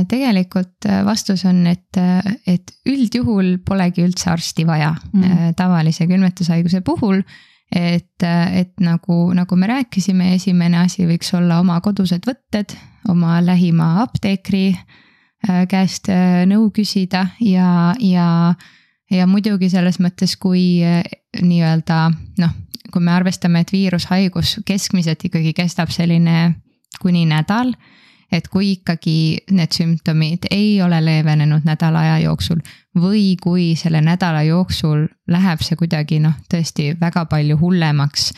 [0.09, 5.53] tegelikult äh, vastus on, et, äh, et üldjuhul polegi üldse arsti vaja mm.
[5.59, 7.21] tavalise külmetushaiguse puhul.
[7.69, 12.73] et, et nagu, nagu me rääkisime, esimene asi võiks olla oma kodused võtted,
[13.13, 14.73] oma lähima apteekri
[15.69, 16.09] käest
[16.49, 18.55] nõu küsida ja, ja
[19.13, 21.99] ja muidugi selles mõttes, kui nii-öelda
[22.41, 22.57] noh,
[22.91, 26.55] kui me arvestame, et viirushaigus keskmiselt ikkagi kestab selline
[27.01, 27.73] kuni nädal.
[28.31, 32.61] Et kui ikkagi need sümptomid ei ole leevenenud nädala aja jooksul
[32.99, 38.31] või kui selle nädala jooksul läheb see kuidagi noh, tõesti väga palju hullemaks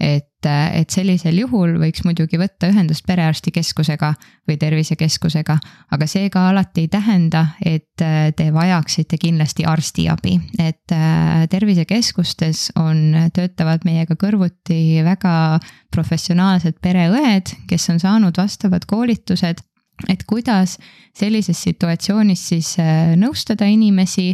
[0.00, 4.12] et, et sellisel juhul võiks muidugi võtta ühendust perearstikeskusega
[4.48, 5.56] või tervisekeskusega,
[5.90, 13.30] aga see ka alati ei tähenda, et te vajaksite kindlasti arstiabi, et äh, tervisekeskustes on,
[13.34, 15.58] töötavad meiega kõrvuti väga
[15.90, 19.64] professionaalsed pereõed, kes on saanud vastavad koolitused
[20.06, 20.76] et kuidas
[21.16, 24.30] sellises situatsioonis siis äh, nõustada inimesi,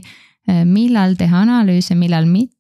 [0.51, 2.53] äh, millal teha analüüse, millal mitte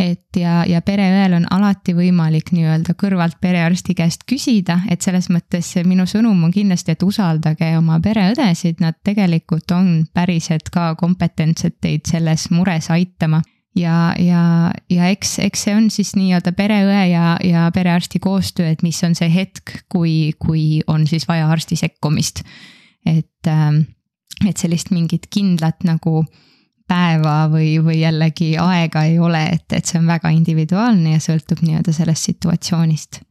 [0.00, 5.68] et ja, ja pereõel on alati võimalik nii-öelda kõrvalt perearsti käest küsida, et selles mõttes
[5.86, 12.08] minu sõnum on kindlasti, et usaldage oma pereõdesid, nad tegelikult on päriselt ka kompetentsed teid
[12.08, 13.42] selles mures aitama
[13.76, 18.84] ja, ja, ja eks, eks see on siis nii-öelda pereõe ja, ja perearsti koostöö, et
[18.84, 22.42] mis on see hetk, kui, kui on siis vaja arsti sekkumist.
[23.06, 23.84] et, ähm,
[24.46, 26.24] et sellist mingit kindlat nagu
[26.92, 31.62] päeva või, või jällegi aega ei ole, et, et see on väga individuaalne ja sõltub
[31.64, 33.22] nii-öelda sellest situatsioonist.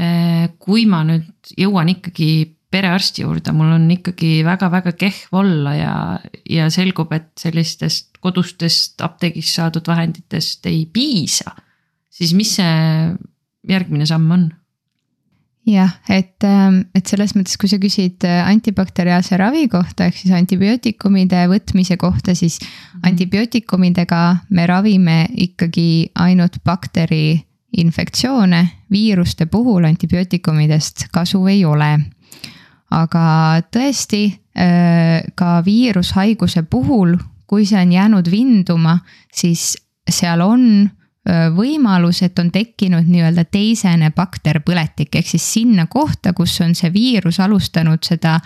[0.00, 2.32] Äh, kui ma nüüd jõuan ikkagi
[2.72, 5.96] perearsti juurde, mul on ikkagi väga-väga kehv olla ja,
[6.48, 11.52] ja selgub, et sellistest kodustest apteegist saadud vahenditest ei piisa.
[12.12, 12.72] siis mis see
[13.68, 14.48] järgmine samm on?
[15.66, 20.34] Jah, et, ähm, et selles mõttes, kui sa küsid äh, antibakteriaalse ravi kohta ehk siis
[20.34, 23.06] antibiootikumide võtmise kohta, siis -hmm.
[23.10, 27.40] antibiootikumidega me ravime ikkagi ainult bakteri
[27.76, 31.98] infektsioone, viiruste puhul antibiootikumidest kasu ei ole.
[32.92, 38.98] aga tõesti, äh, ka viirushaiguse puhul, kui see on jäänud vinduma,
[39.32, 39.78] siis
[40.10, 40.90] seal on
[41.56, 47.38] võimalus, et on tekkinud nii-öelda teisene bakterpõletik, ehk siis sinna kohta, kus on see viirus
[47.40, 48.40] alustanud seda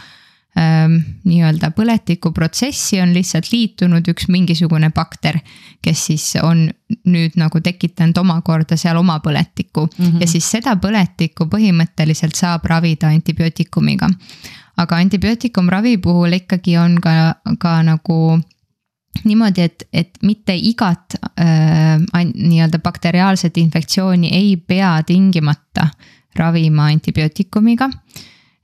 [0.58, 5.38] ähm, nii-öelda põletikuprotsessi, on lihtsalt liitunud üks mingisugune bakter,
[5.80, 6.66] kes siis on
[7.08, 10.20] nüüd nagu tekitanud omakorda seal oma põletikku mm -hmm.
[10.20, 14.10] ja siis seda põletikku põhimõtteliselt saab ravida antibiootikumiga.
[14.76, 18.40] aga antibiootikumravi puhul ikkagi on ka, ka nagu
[19.24, 21.96] niimoodi, et, et mitte igat äh,
[22.34, 25.88] nii-öelda bakteriaalset infektsiooni ei pea tingimata
[26.36, 27.90] ravima antibiootikumiga.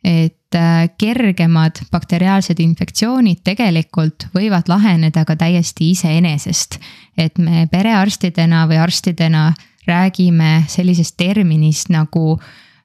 [0.05, 6.79] et äh, kergemad bakteriaalsed infektsioonid tegelikult võivad laheneda ka täiesti iseenesest.
[7.17, 9.53] et me perearstidena või arstidena
[9.87, 12.41] räägime sellisest terminist nagu,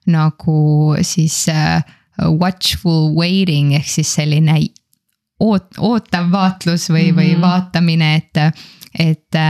[0.06, 1.82] nagu siis äh,
[2.18, 4.58] watchful waiting ehk siis selline
[5.40, 7.22] oot-, ootav vaatlus või mm, -hmm.
[7.22, 8.44] või vaatamine, et,
[8.98, 9.42] et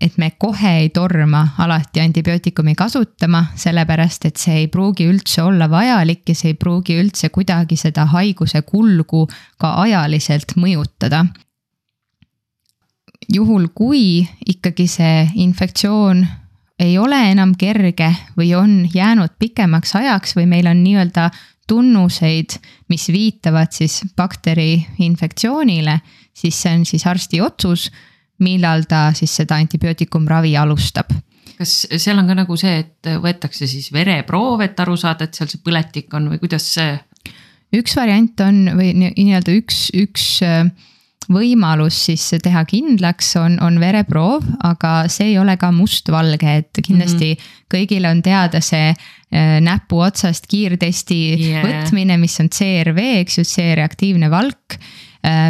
[0.00, 5.68] et me kohe ei torma alati antibiootikumi kasutama, sellepärast et see ei pruugi üldse olla
[5.70, 9.26] vajalik ja see ei pruugi üldse kuidagi seda haiguse kulgu
[9.60, 11.26] ka ajaliselt mõjutada.
[13.32, 16.26] juhul, kui ikkagi see infektsioon
[16.80, 21.28] ei ole enam kerge või on jäänud pikemaks ajaks või meil on nii-öelda
[21.70, 22.58] tunnuseid,
[22.90, 24.74] mis viitavad siis bakteri
[25.06, 26.00] infektsioonile,
[26.34, 27.88] siis see on siis arsti otsus,
[28.42, 31.12] millal ta siis seda antibiootikumravi alustab
[31.60, 35.50] kas seal on ka nagu see, et võetakse siis vereproov, et aru saada, et seal
[35.50, 36.94] see põletik on või kuidas see?
[37.76, 40.70] üks variant on või nii-öelda üks, üks äh,
[41.30, 47.34] võimalus siis teha kindlaks on, on vereproov, aga see ei ole ka mustvalge, et kindlasti
[47.34, 47.68] mm -hmm.
[47.74, 51.66] kõigile on teada see äh, näpu otsast kiirtesti yeah.
[51.66, 54.80] võtmine, mis on CRV, eks ju, C-reaktiivne valk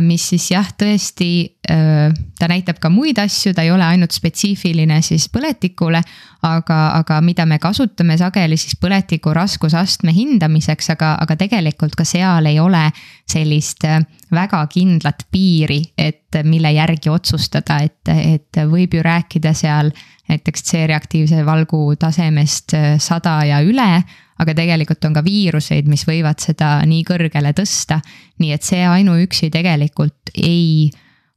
[0.02, 1.28] mis siis jah, tõesti,
[1.70, 6.02] äh, ta näitab ka muid asju, ta ei ole ainult spetsiifiline siis põletikule.
[6.42, 12.46] aga, aga mida me kasutame sageli siis põletiku raskusastme hindamiseks, aga, aga tegelikult ka seal
[12.48, 12.86] ei ole
[13.28, 14.00] sellist äh,
[14.32, 19.92] väga kindlat piiri, et mille järgi otsustada, et, et võib ju rääkida seal
[20.30, 23.92] näiteks C-reaktiivse valgu tasemest sada ja üle
[24.40, 28.00] aga tegelikult on ka viiruseid, mis võivad seda nii kõrgele tõsta.
[28.40, 30.90] nii et see ainuüksi tegelikult ei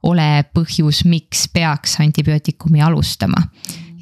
[0.03, 3.47] ole põhjus, miks peaks antibiootikumi alustama.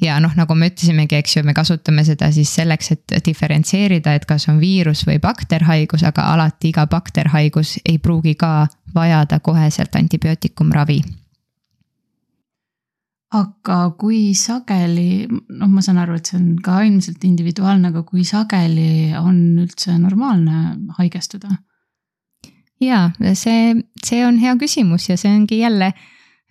[0.02, 4.26] ja noh, nagu me ütlesimegi, eks ju, me kasutame seda siis selleks, et diferentseerida, et
[4.26, 11.02] kas on viirus või bakterhaigus, aga alati iga bakterhaigus ei pruugi ka vajada koheselt antibiootikumravi
[13.32, 18.26] aga kui sageli, noh, ma saan aru, et see on ka ilmselt individuaalne, aga kui
[18.28, 21.56] sageli on üldse normaalne haigestuda?
[22.82, 25.92] ja see, see on hea küsimus ja see ongi jälle,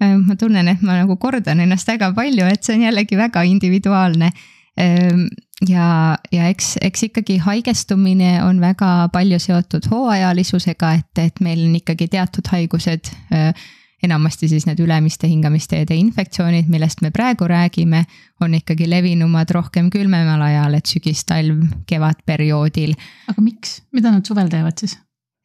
[0.02, 3.44] äh, ma tunnen, et ma nagu kordan ennast väga palju, et see on jällegi väga
[3.50, 4.32] individuaalne.
[4.80, 5.26] Ähm,
[5.67, 11.76] ja, ja eks, eks ikkagi haigestumine on väga palju seotud hooajalisusega, et, et meil on
[11.82, 13.52] ikkagi teatud haigused äh,
[14.04, 18.06] enamasti siis need ülemiste hingamisteede infektsioonid, millest me praegu räägime,
[18.42, 22.96] on ikkagi levinumad rohkem külmemal ajal, et sügis, talv, kevadperioodil.
[23.28, 24.98] aga miks, mida nad suvel teevad siis?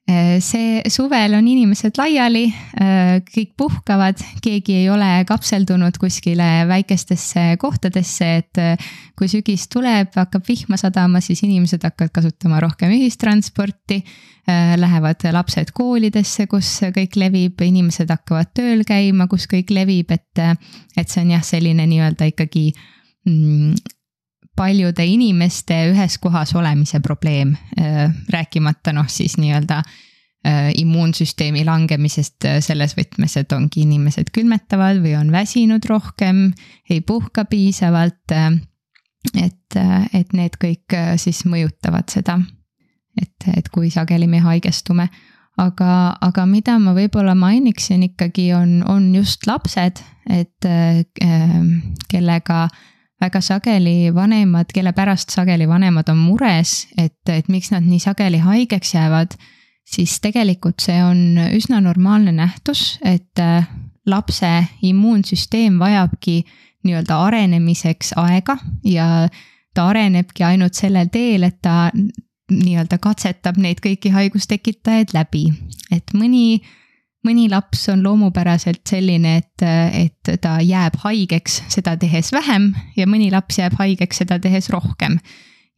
[0.07, 2.45] Äh, see suvel on inimesed laiali,
[2.79, 8.85] äh, kõik puhkavad, keegi ei ole kapseldunud kuskile väikestesse kohtadesse, et äh,
[9.19, 14.03] kui sügis tuleb, hakkab vihma sadama, siis inimesed hakkavad kasutama rohkem ühistransporti.
[14.47, 20.39] Lähevad lapsed koolidesse, kus kõik levib, inimesed hakkavad tööl käima, kus kõik levib, et,
[20.95, 22.69] et see on jah, selline nii-öelda ikkagi
[23.27, 23.73] mm,
[24.57, 32.59] paljude inimeste ühes kohas olemise probleem, äh, rääkimata noh, siis nii-öelda äh, immuunsüsteemi langemisest äh,
[32.65, 36.51] selles võtmes, et ongi inimesed külmetavad või on väsinud rohkem,
[36.91, 38.37] ei puhka piisavalt.
[39.35, 39.77] et,
[40.15, 42.39] et need kõik siis mõjutavad seda,
[43.21, 45.09] et, et kui sageli me haigestume.
[45.59, 50.69] aga, aga mida ma võib-olla mainiksin ikkagi on, on just lapsed, et
[52.09, 52.69] kellega
[53.21, 58.39] väga sageli vanemad, kelle pärast sageli vanemad on mures, et, et miks nad nii sageli
[58.45, 59.37] haigeks jäävad,
[59.87, 63.69] siis tegelikult see on üsna normaalne nähtus, et äh,
[64.07, 64.53] lapse
[64.83, 66.43] immuunsüsteem vajabki
[66.87, 69.29] nii-öelda arenemiseks aega ja
[69.75, 71.91] ta arenebki ainult sellel teel, et ta
[72.53, 75.49] nii-öelda katsetab neid kõiki haigustekitajaid läbi,
[75.91, 76.63] et mõni
[77.27, 83.31] mõni laps on loomupäraselt selline, et, et ta jääb haigeks seda tehes vähem ja mõni
[83.35, 85.19] laps jääb haigeks seda tehes rohkem.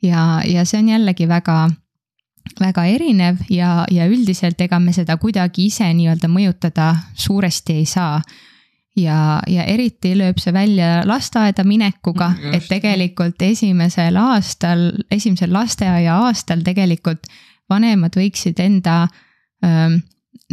[0.03, 1.71] ja, ja see on jällegi väga,
[2.61, 8.21] väga erinev ja, ja üldiselt ega me seda kuidagi ise nii-öelda mõjutada suuresti ei saa
[8.99, 16.19] ja, ja eriti lööb see välja lasteaeda minekuga, mm, et tegelikult esimesel aastal, esimesel lasteaia
[16.27, 17.29] aastal tegelikult
[17.71, 19.03] vanemad võiksid enda
[19.65, 20.01] ähm,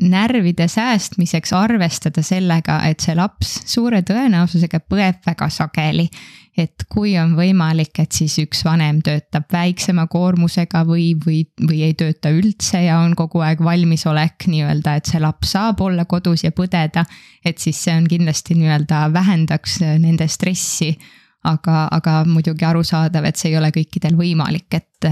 [0.02, 6.10] närvide säästmiseks arvestada sellega, et see laps suure tõenäosusega põeb väga sageli.
[6.56, 11.94] et kui on võimalik, et siis üks vanem töötab väiksema koormusega või, või, või ei
[12.00, 16.54] tööta üldse ja on kogu aeg valmisolek nii-öelda, et see laps saab olla kodus ja
[16.56, 17.04] põdeda.
[17.44, 20.98] et siis see on kindlasti nii-öelda vähendaks nende stressi.
[21.44, 25.06] aga, aga muidugi arusaadav, et see ei ole kõikidel võimalik, et,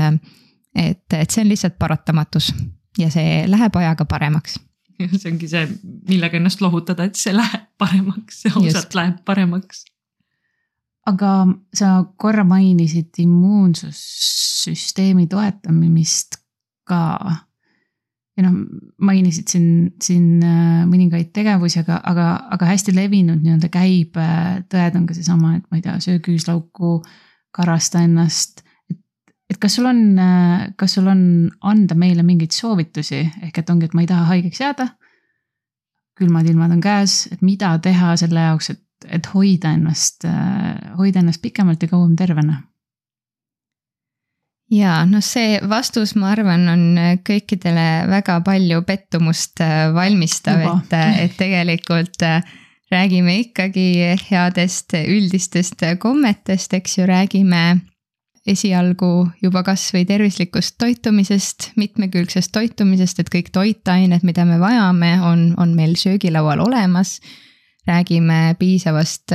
[0.76, 2.54] et, et see on lihtsalt paratamatus
[2.98, 4.60] ja see läheb ajaga paremaks
[5.20, 5.64] see ongi see,
[6.10, 9.78] millega ennast lohutada, et see läheb paremaks, see ausalt läheb paremaks.
[11.10, 11.32] aga
[11.76, 11.88] sa
[12.18, 16.30] korra mainisid immuunsussüsteemi toetamist
[16.88, 17.02] ka.
[18.38, 18.56] ja noh,
[18.98, 19.68] mainisid siin,
[20.02, 25.66] siin äh, mõningaid tegevusi, aga, aga, aga hästi levinud nii-öelda käibetõed on ka seesama, et
[25.70, 26.92] ma ei tea, söö küüslauku,
[27.54, 28.64] karasta ennast
[29.64, 30.02] kas sul on,
[30.76, 31.24] kas sul on
[31.64, 34.90] anda meile mingeid soovitusi, ehk et ongi, et ma ei taha haigeks jääda.
[36.20, 40.28] külmad ilmad on käes, et mida teha selle jaoks, et, et hoida ennast,
[41.00, 42.60] hoida ennast pikemalt ja kauem tervena?
[44.74, 46.84] ja noh, see vastus, ma arvan, on
[47.26, 52.42] kõikidele väga palju pettumust äh, valmistav, et, äh, et tegelikult äh,
[52.94, 53.88] räägime ikkagi
[54.30, 57.64] headest üldistest kommetest, eks ju, räägime
[58.48, 65.76] esialgu juba kasvõi tervislikust toitumisest, mitmekülgsest toitumisest, et kõik toitained, mida me vajame, on, on
[65.78, 67.20] meil söögilaual olemas.
[67.88, 69.32] räägime piisavast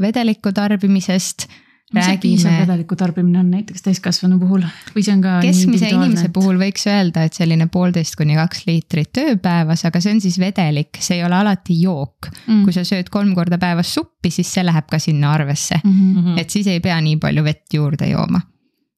[0.00, 1.46] vedeliku tarbimisest
[1.94, 4.64] mis see piisav vedeliku tarbimine on näiteks täiskasvanu puhul
[4.94, 5.36] või see on ka?
[5.44, 10.24] keskmise inimese puhul võiks öelda, et selline poolteist kuni kaks liitrit ööpäevas, aga see on
[10.24, 12.64] siis vedelik, see ei ole alati jook mm..
[12.66, 15.94] kui sa sööd kolm korda päevas suppi, siis see läheb ka sinna arvesse mm.
[15.94, 16.40] -hmm.
[16.40, 18.40] et siis ei pea nii palju vett juurde jooma.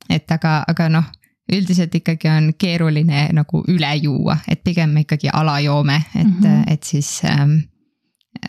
[0.08, 1.14] et aga, aga noh
[1.52, 6.72] üldiselt ikkagi on keeruline nagu üle juua, et pigem me ikkagi alajoome, et mm, -hmm.
[6.72, 7.58] et siis ähm,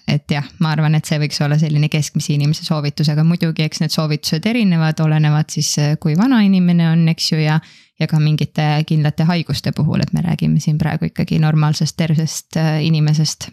[0.07, 3.81] et jah, ma arvan, et see võiks olla selline keskmise inimese soovitus, aga muidugi, eks
[3.83, 7.59] need soovitused erinevad, olenevad siis, äh, kui vana inimene on, eks ju, ja.
[7.99, 12.79] ja ka mingite kindlate haiguste puhul, et me räägime siin praegu ikkagi normaalsest tervsest äh,
[12.87, 13.49] inimesest.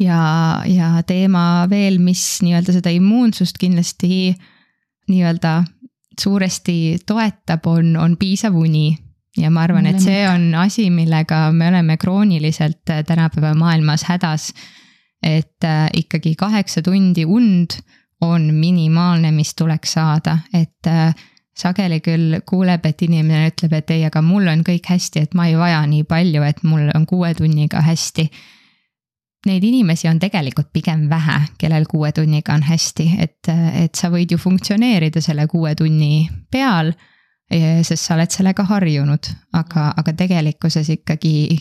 [0.00, 4.32] ja, ja teema veel, mis nii-öelda seda immuunsust kindlasti
[5.12, 5.62] nii-öelda
[6.20, 8.94] suuresti toetab, on, on piisav uni
[9.36, 14.54] ja ma arvan, et see on asi, millega me oleme krooniliselt äh, tänapäeva maailmas hädas
[15.22, 17.78] et äh, ikkagi kaheksa tundi und
[18.20, 21.14] on minimaalne, mis tuleks saada, et äh,
[21.58, 25.48] sageli küll kuuleb, et inimene ütleb, et ei, aga mul on kõik hästi, et ma
[25.50, 28.28] ei vaja nii palju, et mul on kuue tunniga hästi.
[29.46, 34.30] Neid inimesi on tegelikult pigem vähe, kellel kuue tunniga on hästi, et, et sa võid
[34.30, 36.94] ju funktsioneerida selle kuue tunni peal
[37.84, 41.58] sest sa oled sellega harjunud, aga, aga tegelikkuses ikkagi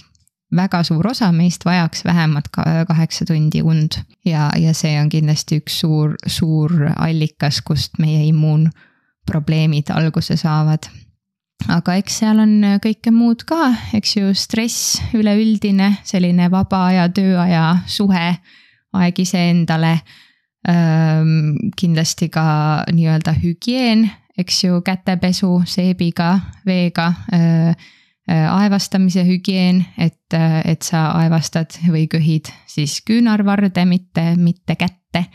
[0.56, 2.50] väga suur osa meist vajaks vähemalt
[2.88, 9.94] kaheksa tundi und ja, ja see on kindlasti üks suur, suur allikas, kust meie immuunprobleemid
[9.96, 10.90] alguse saavad.
[11.70, 17.66] aga eks seal on kõike muud ka, eks ju, stress üleüldine, selline vaba aja, tööaja
[17.88, 18.36] suhe,
[18.94, 20.00] aeg iseendale.
[21.78, 24.04] kindlasti ka nii-öelda hügieen,
[24.38, 26.36] eks ju, kätepesu seebiga,
[26.66, 27.76] veega Äh,
[28.32, 35.26] aevastamise hügieen, et, äh, et sa aevastad või köhid siis küünarvarde, mitte, mitte kätte.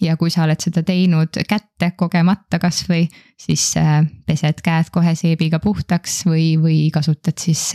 [0.00, 5.58] ja kui sa oled seda teinud kätte kogemata kasvõi, siis äh, pesed käed kohe seebiga
[5.58, 7.72] puhtaks või, või kasutad siis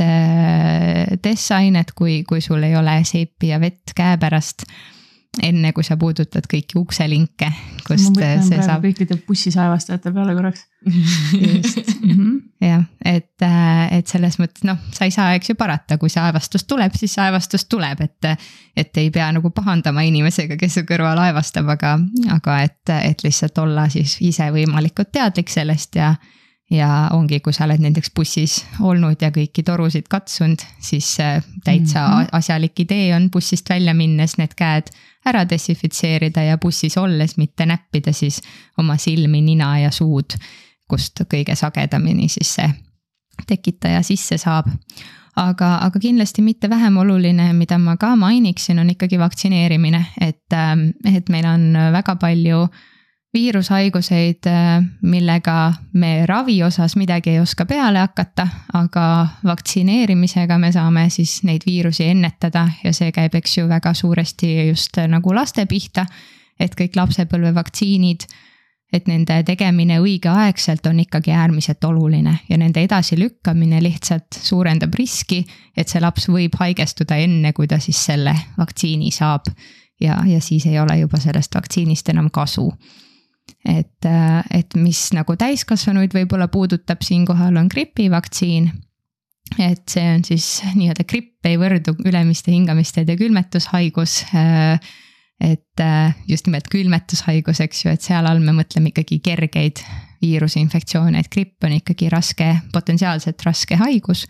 [1.24, 4.64] dessainet, kui, kui sul ei ole seepi ja vett käepärast
[5.42, 7.48] enne kui sa puudutad kõiki ukselinke,
[7.88, 8.84] kust see saab.
[8.84, 10.68] kõikide bussisaevastajate peale korraks.
[10.86, 12.36] just mm -hmm.
[12.62, 16.22] jah, et, äh, et selles mõttes noh, sa ei saa, eks ju parata, kui see
[16.22, 18.38] aevastus tuleb, siis see aevastus tuleb, et.
[18.78, 22.00] et ei pea nagu pahandama inimesega, kes su kõrval aevastab, aga,
[22.34, 26.16] aga et, et lihtsalt olla siis ise võimalikult teadlik sellest ja
[26.72, 32.08] ja ongi, kui sa oled näiteks bussis olnud ja kõiki torusid katsunud, siis äh, täitsa
[32.08, 32.30] mm -hmm.
[32.32, 34.92] asjalik idee on bussist välja minnes need käed
[35.26, 38.42] ära desinfitseerida ja bussis olles mitte näppida siis
[38.78, 40.34] oma silmi, nina ja suud,
[40.88, 42.70] kust kõige sagedamini siis see
[43.48, 44.68] tekitaja sisse saab.
[45.36, 50.90] aga, aga kindlasti mitte vähem oluline, mida ma ka mainiksin, on ikkagi vaktsineerimine, et, ähm,
[51.16, 52.68] et meil on väga palju
[53.34, 61.08] viirushaiguseid, äh, millega me ravi osas midagi ei oska peale hakata, aga vaktsineerimisega me saame
[61.10, 66.06] siis neid viirusi ennetada ja see käib, eks ju, väga suuresti just nagu laste pihta.
[66.60, 68.24] et kõik lapsepõlvevaktsiinid,
[68.94, 75.42] et nende tegemine õigeaegselt on ikkagi äärmiselt oluline ja nende edasilükkamine lihtsalt suurendab riski,
[75.78, 79.50] et see laps võib haigestuda enne, kui ta siis selle vaktsiini saab.
[80.02, 82.70] ja, ja siis ei ole juba sellest vaktsiinist enam kasu
[83.66, 88.72] et, äh, et mis nagu täiskasvanuid võib-olla puudutab siinkohal, on gripivaktsiin.
[89.60, 94.24] et see on siis nii-öelda gripp ei võrdu ülemiste hingamisteede külmetushaigus.
[94.34, 94.80] Äh,
[95.44, 99.84] et äh, just nimelt külmetushaigus, eks ju, et seal all me mõtleme ikkagi kergeid
[100.24, 104.24] viiruseinfektsioone, et gripp on ikkagi raske, potentsiaalselt raske haigus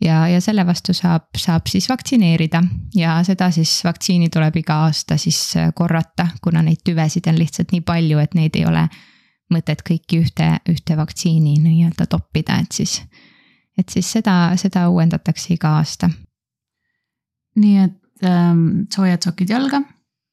[0.00, 2.62] ja, ja selle vastu saab, saab siis vaktsineerida
[2.96, 7.72] ja seda siis vaktsiini tuleb iga aasta siis äh, korrata, kuna neid tüvesid on lihtsalt
[7.72, 8.86] nii palju, et neid ei ole
[9.52, 12.98] mõtet kõiki ühte, ühte vaktsiini nii-öelda toppida, et siis,
[13.78, 16.10] et siis seda, seda uuendatakse iga aasta.
[17.56, 19.80] nii et ähm, soojad sokid jalga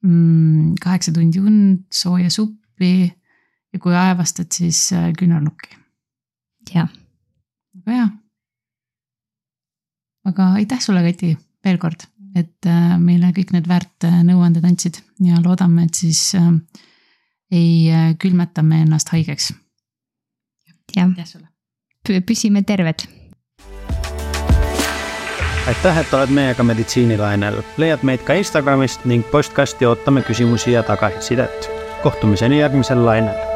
[0.03, 3.13] mm,, kaheksa tundi und, sooja suppi
[3.73, 5.77] ja kui aevastad, siis äh, küünarnukki.
[6.73, 6.89] jah.
[7.85, 8.11] väga hea
[10.27, 11.33] aga aitäh sulle, Kati,
[11.65, 12.05] veel kord,
[12.37, 16.51] et äh, meile kõik need väärt äh, nõuanded andsid ja loodame, et siis äh,
[17.53, 19.51] ei külmeta me ennast haigeks.
[20.95, 21.11] jah,
[22.25, 23.05] püsime terved.
[25.67, 31.69] aitäh, et oled meiega meditsiinilainel, leiad meid ka Instagramist ning postkasti ootame küsimusi ja tagasisidet.
[32.03, 33.52] kohtumiseni järgmisel lainel